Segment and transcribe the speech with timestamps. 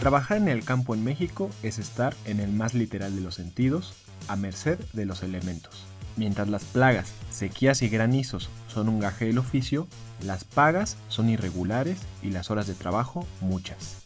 [0.00, 3.94] Trabajar en el campo en México es estar en el más literal de los sentidos,
[4.28, 5.86] a merced de los elementos.
[6.16, 9.88] Mientras las plagas, sequías y granizos son un gaje del oficio,
[10.24, 13.96] las pagas son irregulares y las horas de trabajo muchas.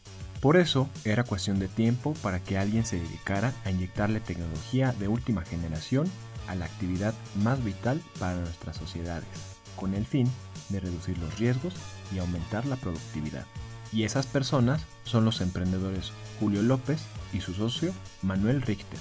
[0.40, 5.08] Por eso era cuestión de tiempo para que alguien se dedicara a inyectarle tecnología de
[5.08, 6.10] última generación
[6.48, 9.28] a la actividad más vital para nuestras sociedades,
[9.76, 10.28] con el fin
[10.70, 11.74] de reducir los riesgos
[12.14, 13.44] y aumentar la productividad.
[13.92, 17.00] Y esas personas son los emprendedores Julio López
[17.32, 18.98] y su socio Manuel Richter,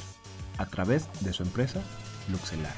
[0.57, 1.81] a través de su empresa
[2.29, 2.73] Luxelar.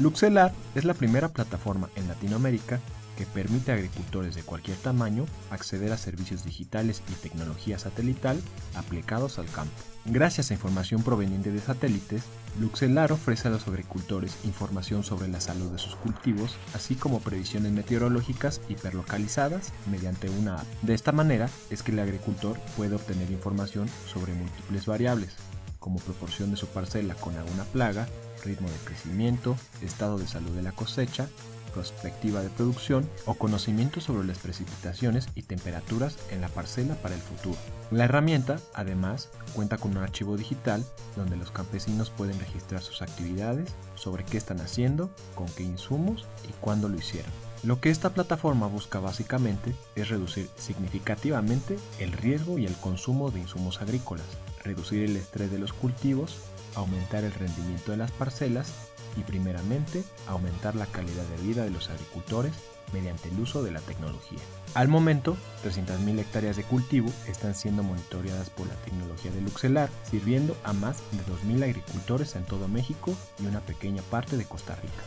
[0.00, 2.80] Luxelar es la primera plataforma en Latinoamérica
[3.16, 8.40] que permite a agricultores de cualquier tamaño acceder a servicios digitales y tecnología satelital
[8.74, 9.74] aplicados al campo.
[10.06, 12.24] Gracias a información proveniente de satélites,
[12.60, 17.72] Luxelar ofrece a los agricultores información sobre la salud de sus cultivos, así como previsiones
[17.72, 20.66] meteorológicas hiperlocalizadas mediante una app.
[20.82, 25.30] De esta manera es que el agricultor puede obtener información sobre múltiples variables,
[25.78, 28.06] como proporción de su parcela con alguna plaga,
[28.44, 31.28] ritmo de crecimiento, estado de salud de la cosecha,
[31.74, 37.20] perspectiva de producción o conocimiento sobre las precipitaciones y temperaturas en la parcela para el
[37.20, 37.56] futuro.
[37.90, 40.84] La herramienta, además, cuenta con un archivo digital
[41.16, 46.52] donde los campesinos pueden registrar sus actividades, sobre qué están haciendo, con qué insumos y
[46.60, 47.30] cuándo lo hicieron.
[47.62, 53.40] Lo que esta plataforma busca básicamente es reducir significativamente el riesgo y el consumo de
[53.40, 54.26] insumos agrícolas,
[54.62, 56.36] reducir el estrés de los cultivos
[56.76, 58.72] aumentar el rendimiento de las parcelas
[59.16, 62.52] y primeramente aumentar la calidad de vida de los agricultores
[62.92, 64.38] mediante el uso de la tecnología.
[64.74, 70.56] Al momento, 300.000 hectáreas de cultivo están siendo monitoreadas por la tecnología de Luxelar, sirviendo
[70.64, 71.18] a más de
[71.52, 75.02] 2.000 agricultores en todo México y una pequeña parte de Costa Rica.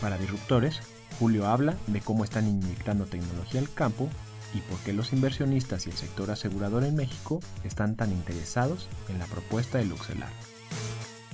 [0.00, 0.80] Para Disruptores,
[1.18, 4.08] Julio habla de cómo están inyectando tecnología al campo
[4.54, 9.18] y por qué los inversionistas y el sector asegurador en México están tan interesados en
[9.18, 10.30] la propuesta de Luxelar.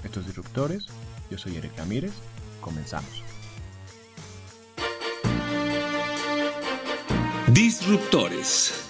[0.02, 0.88] Estos disruptores,
[1.30, 2.12] yo soy Eric Ramírez,
[2.60, 3.22] comenzamos.
[7.48, 8.88] Disruptores.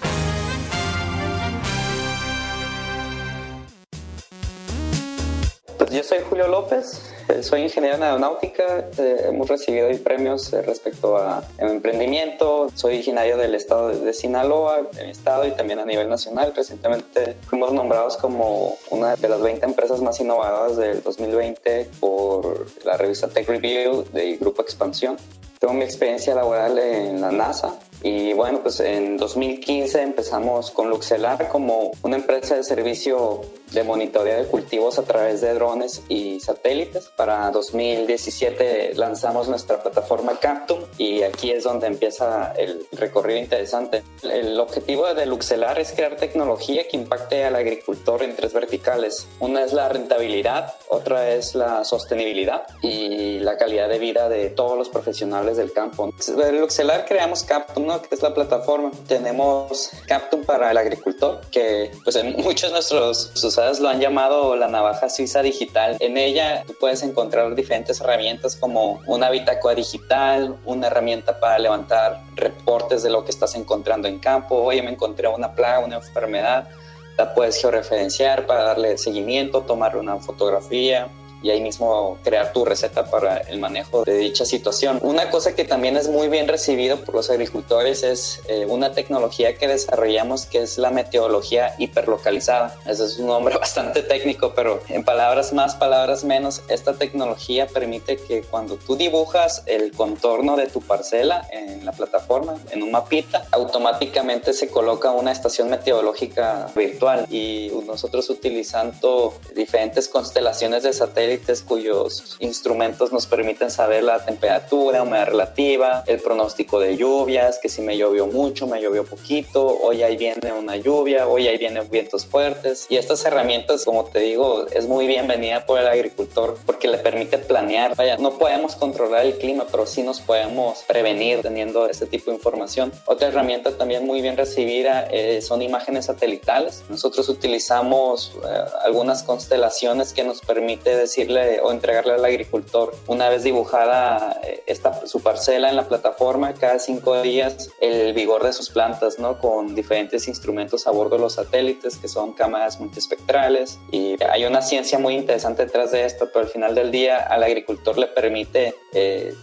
[5.95, 11.17] Yo soy Julio López, eh, soy ingeniero en aeronáutica, eh, hemos recibido premios eh, respecto
[11.17, 16.09] a emprendimiento, soy originario del estado de Sinaloa, de mi estado y también a nivel
[16.09, 16.51] nacional.
[16.53, 22.97] Recientemente fuimos nombrados como una de las 20 empresas más innovadoras del 2020 por la
[22.97, 25.15] revista Tech Review del Grupo Expansión.
[25.59, 31.47] Tengo mi experiencia laboral en la NASA y bueno, pues en 2015 empezamos con Luxelar
[31.47, 33.41] como una empresa de servicio
[33.75, 37.09] de monitoreo de cultivos a través de drones y satélites.
[37.15, 44.03] Para 2017 lanzamos nuestra plataforma Captum y aquí es donde empieza el recorrido interesante.
[44.23, 49.27] El objetivo de Luxelar es crear tecnología que impacte al agricultor en tres verticales.
[49.39, 54.77] Una es la rentabilidad, otra es la sostenibilidad y la calidad de vida de todos
[54.77, 56.13] los profesionales del campo.
[56.27, 58.01] En Luxelar creamos Captum, ¿no?
[58.01, 58.91] que es la plataforma.
[59.07, 64.55] Tenemos Captum para el agricultor, que pues en muchos de nuestros usuarios lo han llamado
[64.55, 65.97] la navaja suiza digital.
[65.99, 72.21] En ella tú puedes encontrar diferentes herramientas como una bitácora digital, una herramienta para levantar
[72.35, 74.55] reportes de lo que estás encontrando en campo.
[74.55, 76.69] Oye, me encontré una plaga, una enfermedad.
[77.17, 81.09] La puedes georreferenciar para darle seguimiento, tomar una fotografía
[81.45, 84.99] y ahí mismo crear tu receta para el manejo de dicha situación.
[85.03, 89.55] Una cosa que también es muy bien recibido por los agricultores es eh, una tecnología
[89.55, 92.75] que desarrollamos que es la meteorología hiperlocalizada.
[92.87, 98.17] Ese es un nombre bastante técnico, pero en palabras más, palabras menos, esta tecnología permite
[98.17, 103.45] que cuando tú dibujas el contorno de tu parcela en la plataforma, en un mapita,
[103.51, 111.61] automáticamente se coloca una estación meteorológica virtual y nosotros utilizando diferentes constelaciones de satélites satélites
[111.61, 117.81] cuyos instrumentos nos permiten saber la temperatura, humedad relativa, el pronóstico de lluvias, que si
[117.81, 122.25] me llovió mucho, me llovió poquito, hoy ahí viene una lluvia, hoy ahí vienen vientos
[122.25, 122.85] fuertes.
[122.89, 127.37] Y estas herramientas, como te digo, es muy bienvenida por el agricultor porque le permite
[127.37, 127.95] planear.
[127.95, 132.37] Vaya, no podemos controlar el clima, pero sí nos podemos prevenir teniendo este tipo de
[132.37, 132.91] información.
[133.05, 136.83] Otra herramienta también muy bien recibida eh, son imágenes satelitales.
[136.89, 143.43] Nosotros utilizamos eh, algunas constelaciones que nos permite decirle o entregarle al agricultor una vez
[143.43, 148.69] dibujada eh, esta, su parcela en la plataforma cada cinco días el vigor de sus
[148.69, 149.39] plantas, ¿no?
[149.39, 154.61] Con diferentes instrumentos a bordo de los satélites que son cámaras multiespectrales y hay una
[154.61, 158.75] ciencia muy interesante detrás de esto, pero al final del día al agricultor le permite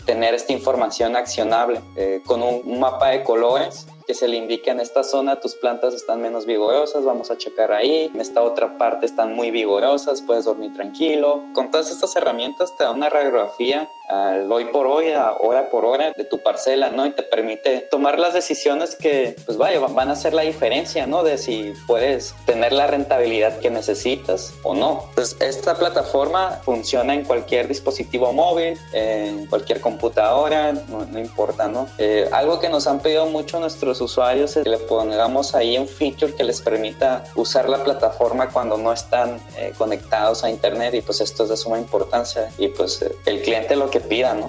[0.06, 1.80] tener esta información accionable
[2.24, 6.20] con un mapa de colores que se le indique en esta zona tus plantas están
[6.20, 10.74] menos vigorosas, vamos a checar ahí, en esta otra parte están muy vigorosas, puedes dormir
[10.74, 11.42] tranquilo.
[11.54, 15.84] Con todas estas herramientas te da una radiografía al hoy por hoy, a hora por
[15.84, 17.06] hora de tu parcela, ¿no?
[17.06, 21.22] Y te permite tomar las decisiones que, pues vaya, van a hacer la diferencia, ¿no?
[21.22, 25.04] De si puedes tener la rentabilidad que necesitas o no.
[25.14, 31.86] Pues esta plataforma funciona en cualquier dispositivo móvil, en cualquier computadora, no, importa, ¿no?
[31.98, 35.88] Eh, algo que nos han pedido mucho nuestros usuarios es que le pongamos ahí un
[35.88, 41.00] feature que les permita usar la plataforma cuando no están eh, conectados a internet y
[41.00, 44.48] pues esto es de suma importancia y pues eh, el cliente lo que pida, ¿no?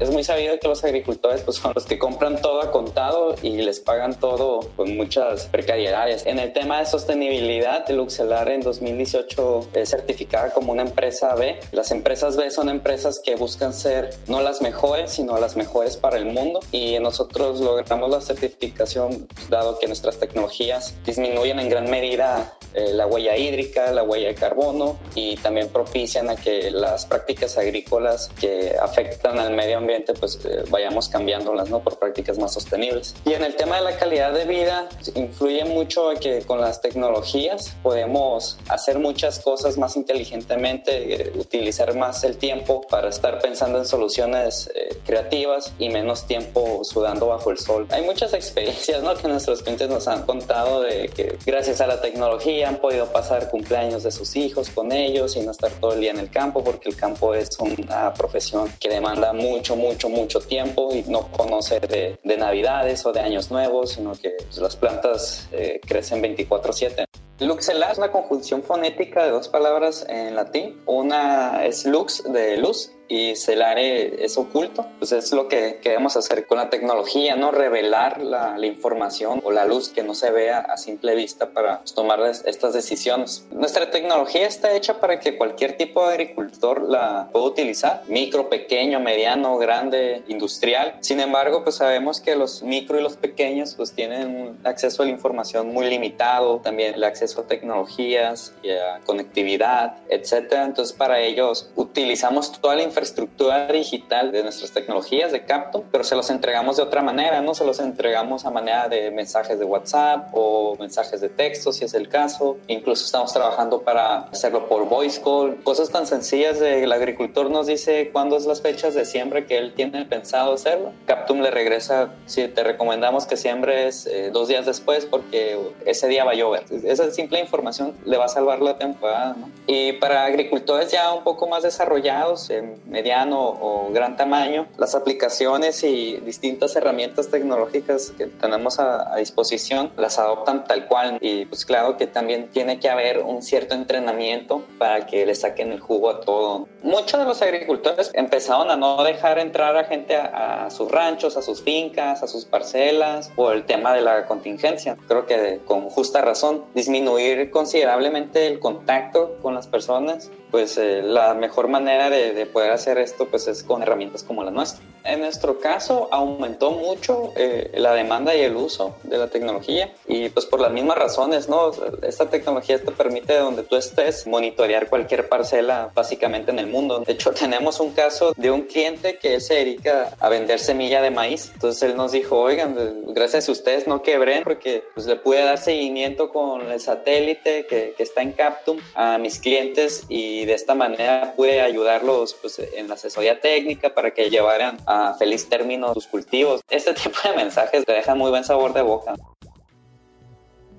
[0.00, 3.58] Es muy sabido que los agricultores pues, son los que compran todo a contado y
[3.58, 6.24] les pagan todo con muchas precariedades.
[6.24, 11.60] En el tema de sostenibilidad, Luxelar en 2018 es certificada como una empresa B.
[11.72, 16.16] Las empresas B son empresas que buscan ser no las mejores, sino las mejores para
[16.16, 22.56] el mundo y nosotros logramos la certificación dado que nuestras tecnologías disminuyen en gran medida
[22.72, 27.58] eh, la huella hídrica, la huella de carbono y también propician a que las prácticas
[27.58, 31.80] agrícolas que afectan al medio ambiente pues eh, vayamos cambiándolas, ¿no?
[31.80, 33.14] Por prácticas más sostenibles.
[33.24, 37.76] Y en el tema de la calidad de vida, influye mucho que con las tecnologías
[37.82, 43.84] podemos hacer muchas cosas más inteligentemente, eh, utilizar más el tiempo para estar pensando en
[43.84, 47.86] soluciones eh, creativas y menos tiempo sudando bajo el sol.
[47.90, 49.14] Hay muchas experiencias, ¿no?
[49.14, 53.50] Que nuestros clientes nos han contado de que gracias a la tecnología han podido pasar
[53.50, 56.62] cumpleaños de sus hijos con ellos y no estar todo el día en el campo
[56.62, 61.80] porque el campo es una profesión que demanda mucho, mucho, mucho tiempo y no conoce
[61.80, 67.04] de, Navidades o de Años Nuevos, sino que pues, las plantas eh, crecen 24/7.
[67.40, 70.80] Luxelar es una conjunción fonética de dos palabras en latín.
[70.86, 74.86] Una es lux de luz y celare es oculto.
[74.98, 77.50] Pues es lo que queremos hacer con la tecnología, ¿no?
[77.50, 81.80] Revelar la, la información o la luz que no se vea a simple vista para
[81.80, 83.44] pues, tomar estas decisiones.
[83.50, 89.00] Nuestra tecnología está hecha para que cualquier tipo de agricultor la pueda utilizar, micro, pequeño,
[89.00, 90.94] mediano, grande, industrial.
[91.00, 95.06] Sin embargo, pues sabemos que los micro y los pequeños pues tienen un acceso a
[95.06, 100.64] la información muy limitado, también el acceso a tecnologías y a conectividad, etcétera.
[100.64, 106.04] Entonces, para ellos utilizamos toda la información infraestructura digital de nuestras tecnologías de Capto, pero
[106.04, 107.54] se los entregamos de otra manera, ¿no?
[107.54, 111.94] Se los entregamos a manera de mensajes de WhatsApp o mensajes de texto, si es
[111.94, 112.58] el caso.
[112.68, 117.66] Incluso estamos trabajando para hacerlo por voice call, cosas tan sencillas de el agricultor nos
[117.66, 120.92] dice cuándo es las fechas de siembra que él tiene pensado hacerlo.
[121.06, 126.24] Captum le regresa, si te recomendamos que siembres eh, dos días después porque ese día
[126.24, 126.64] va a llover.
[126.84, 129.48] Esa simple información le va a salvar la temporada, ¿no?
[129.66, 132.50] Y para agricultores ya un poco más desarrollados,
[132.90, 140.18] mediano o gran tamaño, las aplicaciones y distintas herramientas tecnológicas que tenemos a, disposición las
[140.18, 145.06] adoptan tal cual y pues claro que también tiene que haber un cierto entrenamiento para
[145.06, 146.68] que le saquen el jugo a todo.
[146.82, 151.42] Muchos de los agricultores empezaron a no dejar entrar a gente a, sus ranchos, a
[151.42, 154.96] sus fincas, a sus parcelas por el tema de la contingencia.
[155.06, 161.34] Creo que con justa razón disminuir considerablemente el contacto con las personas pues eh, la
[161.34, 164.84] mejor manera de, poder hacer esto pues es con herramientas como la nuestra.
[165.10, 170.28] En nuestro caso aumentó mucho eh, la demanda y el uso de la tecnología y
[170.28, 171.72] pues por las mismas razones, ¿no?
[172.02, 177.00] Esta tecnología te permite donde tú estés monitorear cualquier parcela básicamente en el mundo.
[177.00, 181.10] De hecho tenemos un caso de un cliente que se dedica a vender semilla de
[181.10, 181.50] maíz.
[181.54, 182.76] Entonces él nos dijo, oigan,
[183.08, 187.94] gracias a ustedes no quebré porque pues le pude dar seguimiento con el satélite que,
[187.96, 192.86] que está en Captum a mis clientes y de esta manera pude ayudarlos pues, en
[192.86, 196.60] la asesoría técnica para que llevaran a feliz término sus cultivos.
[196.68, 199.14] Este tipo de mensajes te dejan muy buen sabor de boca.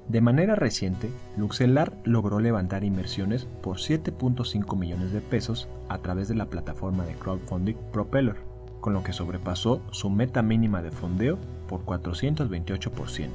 [0.08, 6.36] De manera reciente, Luxelar logró levantar inversiones por 7.5 millones de pesos a través de
[6.36, 8.36] la plataforma de crowdfunding Propeller,
[8.82, 11.38] con lo que sobrepasó su meta mínima de fondeo
[11.70, 13.30] por 428%.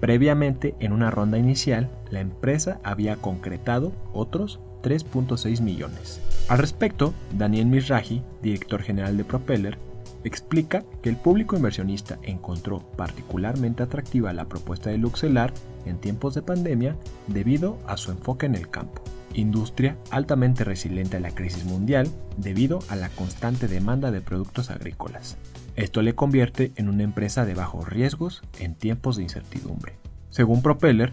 [0.00, 6.20] Previamente, en una ronda inicial, la empresa había concretado otros 3.6 millones.
[6.48, 9.78] Al respecto, Daniel Misraji, director general de Propeller,
[10.28, 15.52] explica que el público inversionista encontró particularmente atractiva la propuesta de Luxelar
[15.84, 19.02] en tiempos de pandemia debido a su enfoque en el campo,
[19.34, 25.36] industria altamente resiliente a la crisis mundial debido a la constante demanda de productos agrícolas.
[25.76, 29.94] Esto le convierte en una empresa de bajos riesgos en tiempos de incertidumbre.
[30.30, 31.12] Según Propeller,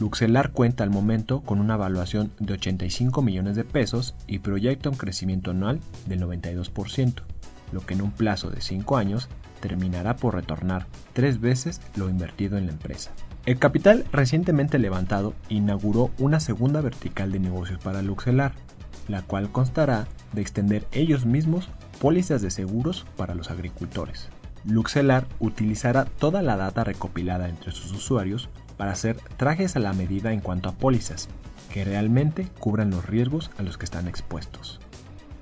[0.00, 4.96] Luxelar cuenta al momento con una evaluación de 85 millones de pesos y proyecta un
[4.96, 7.22] crecimiento anual del 92%,
[7.72, 9.28] lo que en un plazo de 5 años
[9.60, 13.12] terminará por retornar tres veces lo invertido en la empresa.
[13.46, 18.52] El capital recientemente levantado inauguró una segunda vertical de negocios para Luxelar,
[19.08, 21.68] la cual constará de extender ellos mismos
[22.00, 24.28] pólizas de seguros para los agricultores.
[24.64, 30.32] Luxelar utilizará toda la data recopilada entre sus usuarios para hacer trajes a la medida
[30.32, 31.28] en cuanto a pólizas,
[31.72, 34.80] que realmente cubran los riesgos a los que están expuestos.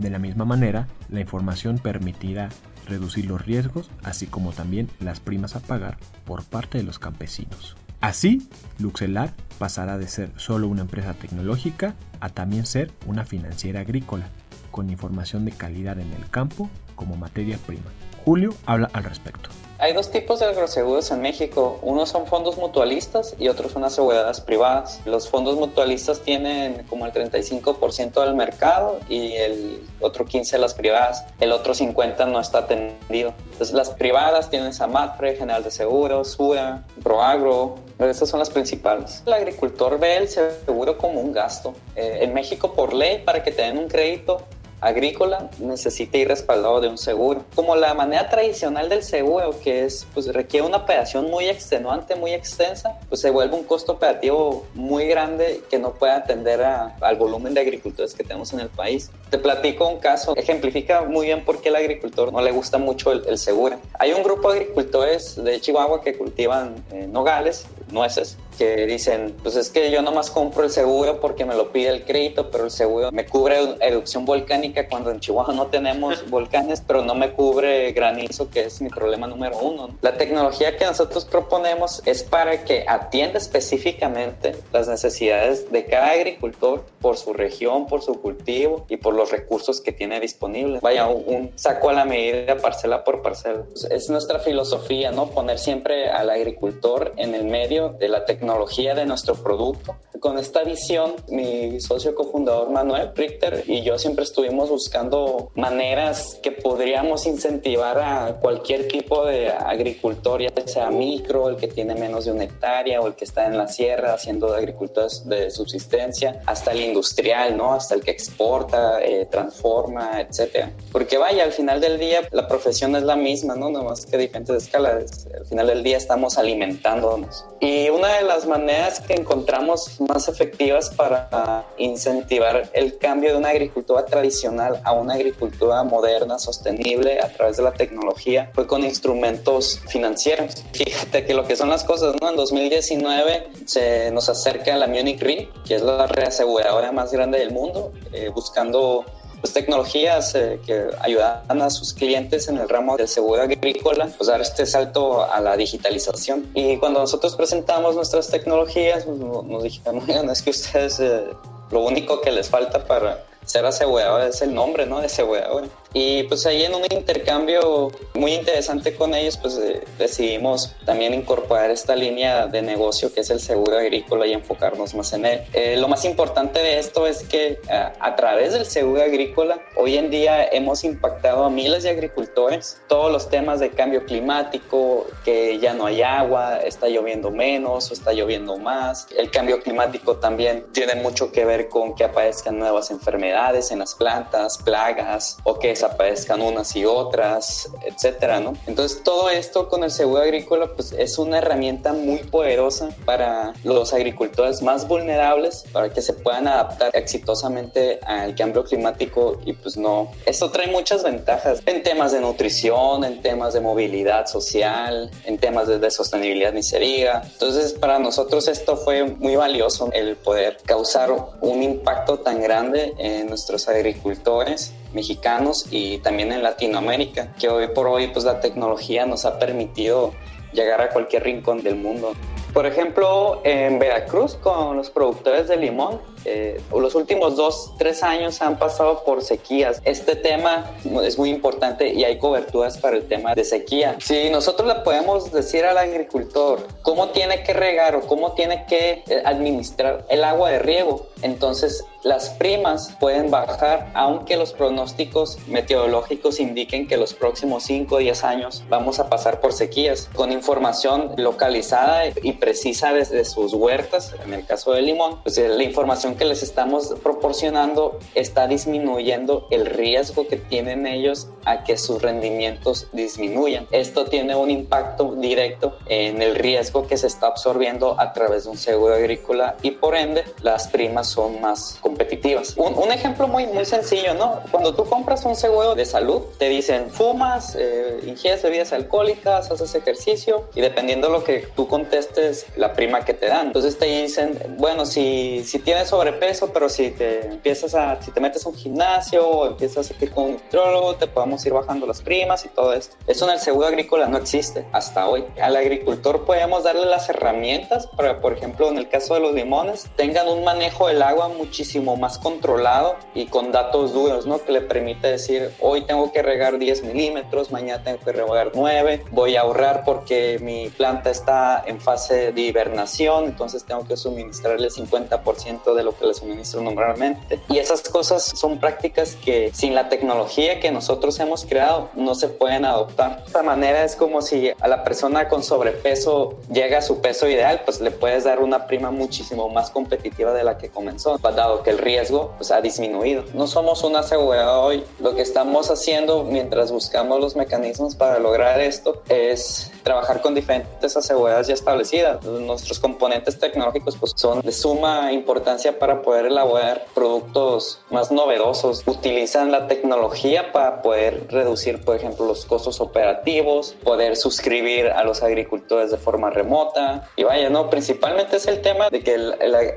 [0.00, 2.49] De la misma manera, la información permitirá
[2.87, 7.76] reducir los riesgos, así como también las primas a pagar por parte de los campesinos.
[8.00, 14.30] Así, Luxelar pasará de ser solo una empresa tecnológica a también ser una financiera agrícola,
[14.71, 17.90] con información de calidad en el campo como materia prima.
[18.25, 19.50] Julio habla al respecto.
[19.82, 21.78] Hay dos tipos de agroseguros en México.
[21.80, 25.00] Uno son fondos mutualistas y otros son aseguradoras privadas.
[25.06, 31.25] Los fondos mutualistas tienen como el 35% del mercado y el otro 15% las privadas.
[31.40, 33.32] El otro 50% no está atendido.
[33.52, 37.76] Entonces las privadas tienen Samapre, General de Seguros, SUA, Proagro.
[38.00, 39.22] Esas son las principales.
[39.25, 41.72] El agricultor ve el seguro como un gasto.
[41.96, 44.42] Eh, en México por ley para que te den un crédito
[44.80, 47.44] agrícola necesita ir respaldado de un seguro.
[47.54, 52.32] Como la manera tradicional del seguro, que es, pues requiere una operación muy extenuante, muy
[52.32, 57.54] extensa, pues se vuelve un costo operativo muy grande que no puede atender al volumen
[57.54, 59.10] de agricultores que tenemos en el país.
[59.30, 63.12] Te platico un caso, ejemplifica muy bien por qué el agricultor no le gusta mucho
[63.12, 63.78] el, seguro.
[63.99, 69.57] Hay un grupo de agricultores de Chihuahua que cultivan eh, nogales, nueces, que dicen, pues
[69.57, 72.71] es que yo nomás compro el seguro porque me lo pide el crédito, pero el
[72.71, 77.90] seguro me cubre erupción volcánica cuando en Chihuahua no tenemos volcanes, pero no me cubre
[77.93, 79.97] granizo, que es mi problema número uno.
[80.02, 86.85] La tecnología que nosotros proponemos es para que atienda específicamente las necesidades de cada agricultor
[87.00, 90.83] por su región, por su cultivo y por los recursos que tiene disponibles.
[90.83, 93.62] Vaya, un saco a la medida, parcela por parcela.
[93.90, 95.31] Es nuestra filosofía, ¿no?
[95.31, 99.97] Poner siempre al agricultor en el medio de la tecnología tecnología de nuestro producto.
[100.19, 106.52] Con esta visión, mi socio cofundador Manuel Richter y yo siempre estuvimos buscando maneras que
[106.52, 112.33] podríamos incentivar a cualquier tipo de agricultor, ya sea micro, el que tiene menos de
[112.33, 116.73] una hectárea o el que está en la sierra haciendo de agricultura de subsistencia, hasta
[116.73, 117.73] el industrial, ¿no?
[117.73, 120.71] Hasta el que exporta, eh, transforma, etcétera.
[120.92, 123.71] Porque vaya, al final del día la profesión es la misma, ¿no?
[123.71, 125.26] Nada más que diferentes escalas.
[125.35, 127.45] Al final del día estamos alimentándonos.
[127.61, 133.50] Y una de las maneras que encontramos más efectivas para incentivar el cambio de una
[133.50, 139.80] agricultura tradicional a una agricultura moderna, sostenible a través de la tecnología fue con instrumentos
[139.88, 140.64] financieros.
[140.73, 142.30] Fíjate que lo que son las cosas, ¿no?
[142.30, 147.52] En 2019 se nos acerca la Munich Re, que es la reaseguradora más grande del
[147.52, 149.04] mundo, eh, buscando
[149.40, 154.28] pues, tecnologías eh, que ayudan a sus clientes en el ramo del seguro agrícola, pues
[154.28, 156.50] dar este salto a la digitalización.
[156.54, 161.25] Y cuando nosotros presentamos nuestras tecnologías, pues, nos dijeron, es que ustedes eh,
[161.70, 165.00] lo único que les falta para ser asegurador es el nombre, ¿no?
[165.00, 165.68] De asegurador.
[165.92, 171.70] Y pues ahí en un intercambio muy interesante con ellos, pues eh, decidimos también incorporar
[171.70, 175.42] esta línea de negocio que es el seguro agrícola y enfocarnos más en él.
[175.52, 179.97] Eh, lo más importante de esto es que eh, a través del seguro agrícola, hoy
[179.97, 182.80] en día hemos impactado a miles de agricultores.
[182.88, 187.94] Todos los temas de cambio climático, que ya no hay agua, está lloviendo menos o
[187.94, 189.09] está lloviendo más.
[189.16, 193.94] El cambio climático también tiene mucho que ver con que aparezcan nuevas enfermedades en las
[193.94, 198.52] plantas, plagas o que desaparezcan unas y otras, etcétera, ¿no?
[198.66, 203.94] Entonces todo esto con el seguro agrícola pues es una herramienta muy poderosa para los
[203.94, 210.10] agricultores más vulnerables para que se puedan adaptar exitosamente al cambio climático y pues no,
[210.26, 215.66] esto trae muchas ventajas en temas de nutrición, en temas de movilidad social, en temas
[215.66, 217.22] de, sostenibilidad ni se diga.
[217.25, 221.10] Entonces para nosotros esto fue muy valioso el poder causar
[221.40, 227.87] un impacto tan grande en nuestros agricultores mexicanos y también en Latinoamérica, que hoy por
[227.87, 230.12] hoy pues la tecnología nos ha permitido
[230.52, 232.12] llegar a cualquier rincón del mundo.
[232.52, 238.40] Por ejemplo, en Veracruz con los productores de limón, eh, los últimos dos, tres años
[238.42, 239.80] han pasado por sequías.
[239.84, 240.70] Este tema
[241.02, 243.96] es muy importante y hay coberturas para el tema de sequía.
[244.00, 249.02] Si nosotros le podemos decir al agricultor cómo tiene que regar o cómo tiene que
[249.06, 256.40] eh, administrar el agua de riego, entonces las primas pueden bajar aunque los pronósticos meteorológicos
[256.40, 260.08] indiquen que los próximos 5 o 10 años vamos a pasar por sequías.
[260.14, 265.62] Con información localizada y precisa desde sus huertas, en el caso del limón, pues la
[265.62, 272.02] información que les estamos proporcionando está disminuyendo el riesgo que tienen ellos a que sus
[272.02, 273.67] rendimientos disminuyan.
[273.71, 278.50] Esto tiene un impacto directo en el riesgo que se está absorbiendo a través de
[278.50, 282.55] un seguro agrícola y por ende las primas son más competitivas.
[282.57, 284.40] Un, ejemplo muy, muy sencillo, ¿no?
[284.50, 289.75] Cuando tú compras un seguro de salud, te dicen fumas, eh, ingieres bebidas alcohólicas, haces
[289.75, 293.49] ejercicio y dependiendo de lo que tú contestes, la prima que te dan.
[293.49, 298.21] Entonces te dicen, bueno, si, si tienes sobrepeso, pero si te empiezas a, si te
[298.21, 301.87] metes a un gimnasio o empiezas a ir con un nutrólogo, te podemos ir bajando
[301.87, 302.97] las primas y todo esto.
[303.07, 305.26] Eso en el seguro agrícola no existe hasta hoy.
[305.42, 309.90] Al agricultor podemos darle las herramientas para, por ejemplo, en el caso de los limones,
[309.97, 314.42] tengan un manejo del agua muchísimo más controlado y con datos duros, ¿no?
[314.42, 319.04] Que le permite decir, hoy tengo que regar 10 milímetros, mañana tengo que regar 9,
[319.11, 324.69] voy a ahorrar porque mi planta está en fase de hibernación, entonces tengo que suministrarle
[324.69, 327.40] el 50% de lo que le suministro normalmente.
[327.49, 332.28] Y esas cosas son prácticas que sin la tecnología que nosotros hemos creado no se
[332.28, 333.20] pueden adoptar.
[333.20, 337.28] De esta manera es como si a la persona con sobrepeso llega a su peso
[337.28, 341.62] ideal, pues le puedes dar una prima muchísimo más competitiva de la que comenzó, dado
[341.62, 343.25] que el riesgo pues, ha disminuido.
[343.35, 348.61] No somos una aseguradora hoy, lo que estamos haciendo mientras buscamos los mecanismos para lograr
[348.61, 352.25] esto es trabajar con diferentes aseguradoras ya establecidas.
[352.25, 358.84] Nuestros componentes tecnológicos pues, son de suma importancia para poder elaborar productos más novedosos.
[358.87, 365.22] Utilizan la tecnología para poder reducir, por ejemplo, los costos operativos, poder suscribir a los
[365.22, 367.09] agricultores de forma remota.
[367.16, 369.14] Y vaya, no, principalmente es el tema de que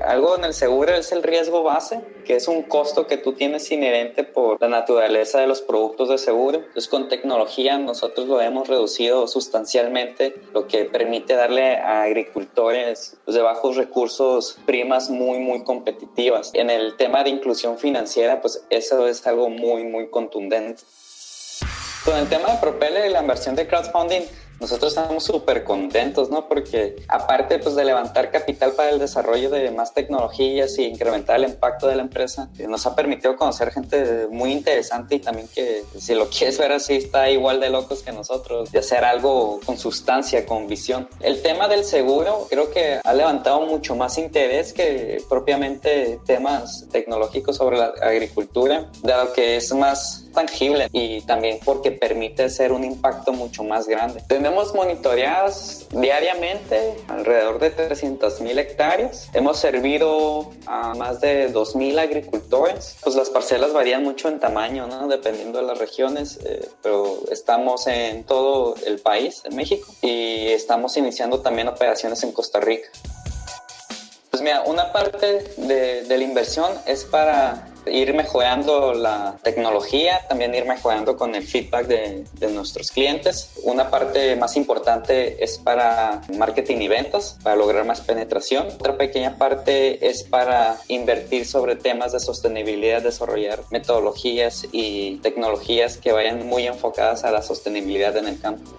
[0.06, 3.70] algo en el seguro es el riesgo base, que es un costo que tú tienes
[3.72, 6.58] inherente por la naturaleza de los productos de seguro.
[6.58, 13.34] Entonces, con tecnología nosotros lo hemos reducido sustancialmente, lo que permite darle a agricultores pues,
[13.34, 15.93] de bajos recursos primas muy, muy competitivas.
[16.52, 20.82] En el tema de inclusión financiera, pues eso es algo muy, muy contundente.
[22.04, 24.22] Con el tema de Propeller y la inversión de crowdfunding,
[24.60, 26.48] nosotros estamos súper contentos, ¿no?
[26.48, 31.44] Porque aparte pues, de levantar capital para el desarrollo de más tecnologías y incrementar el
[31.44, 35.82] impacto de la empresa, eh, nos ha permitido conocer gente muy interesante y también que,
[35.98, 39.76] si lo quieres ver así, está igual de locos que nosotros, de hacer algo con
[39.78, 41.08] sustancia, con visión.
[41.20, 47.56] El tema del seguro creo que ha levantado mucho más interés que propiamente temas tecnológicos
[47.56, 53.32] sobre la agricultura, dado que es más tangible y también porque permite hacer un impacto
[53.32, 54.22] mucho más grande.
[54.26, 59.30] Tenemos monitoreadas diariamente alrededor de 300.000 hectáreas.
[59.32, 62.96] Hemos servido a más de 2.000 agricultores.
[63.02, 65.08] Pues las parcelas varían mucho en tamaño, ¿no?
[65.08, 70.96] dependiendo de las regiones, eh, pero estamos en todo el país, en México, y estamos
[70.96, 72.88] iniciando también operaciones en Costa Rica.
[74.30, 80.54] Pues mira, una parte de, de la inversión es para ir mejorando la tecnología, también
[80.54, 83.50] ir mejorando con el feedback de, de, nuestros clientes.
[83.62, 88.68] Una parte más importante es para marketing y ventas, para lograr más penetración.
[88.68, 96.12] Otra pequeña parte es para invertir sobre temas de sostenibilidad, desarrollar metodologías y tecnologías que
[96.12, 98.76] vayan muy enfocadas a la sostenibilidad en el campo.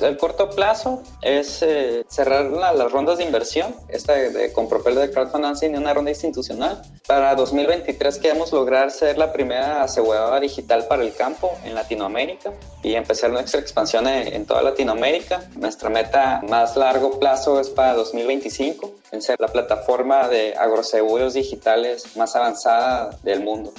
[0.00, 5.10] El corto plazo es eh, cerrar las rondas de inversión, esta de, con Propel de
[5.10, 6.82] crowdfunding y una ronda institucional.
[7.06, 12.94] Para 2023 queremos lograr ser la primera aseguradora digital para el campo en Latinoamérica y
[12.94, 15.48] empezar nuestra expansión en, en toda Latinoamérica.
[15.56, 22.16] Nuestra meta más largo plazo es para 2025, en ser la plataforma de agroseguros digitales
[22.18, 23.72] más avanzada del mundo.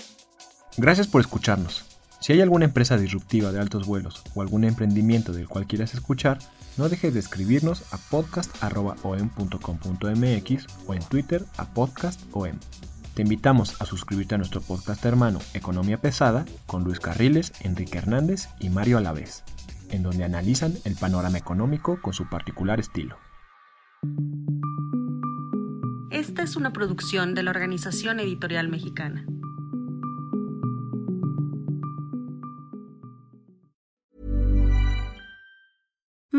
[0.77, 1.86] Gracias por escucharnos.
[2.19, 6.39] Si hay alguna empresa disruptiva de altos vuelos o algún emprendimiento del cual quieras escuchar,
[6.77, 12.57] no dejes de escribirnos a podcast.om.com.mx o en Twitter a podcastom.
[13.13, 18.49] Te invitamos a suscribirte a nuestro podcast hermano Economía Pesada con Luis Carriles, Enrique Hernández
[18.59, 19.43] y Mario Alavés,
[19.89, 23.17] en donde analizan el panorama económico con su particular estilo.
[26.11, 29.25] Esta es una producción de la Organización Editorial Mexicana.